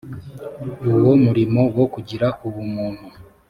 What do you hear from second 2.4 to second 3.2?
ubuntu